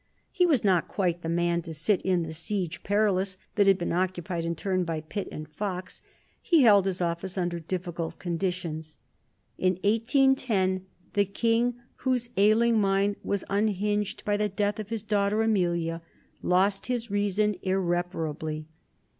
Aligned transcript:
He 0.31 0.47
was 0.47 0.63
not 0.63 0.87
quite 0.87 1.21
the 1.21 1.29
man 1.29 1.61
to 1.61 1.75
sit 1.75 2.01
in 2.01 2.23
the 2.23 2.33
Siege 2.33 2.81
Perilous 2.81 3.37
that 3.53 3.67
had 3.67 3.77
been 3.77 3.91
occupied 3.91 4.43
in 4.45 4.55
turn 4.55 4.83
by 4.83 5.01
Pitt 5.01 5.27
and 5.31 5.47
Fox. 5.47 6.01
He 6.41 6.63
held 6.63 6.87
his 6.87 7.01
office 7.01 7.37
under 7.37 7.59
difficult 7.59 8.17
conditions. 8.17 8.97
In 9.59 9.73
1810 9.83 10.87
the 11.13 11.25
King, 11.25 11.75
whose 11.97 12.29
ailing 12.35 12.79
mind 12.81 13.17
was 13.23 13.45
unhinged 13.47 14.25
by 14.25 14.37
the 14.37 14.49
death 14.49 14.79
of 14.79 14.89
his 14.89 15.03
daughter 15.03 15.43
Amelia, 15.43 16.01
lost 16.41 16.87
his 16.87 17.11
reason 17.11 17.55
irreparably. 17.61 18.65